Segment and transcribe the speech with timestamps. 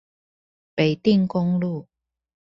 [0.73, 1.87] 北碇公路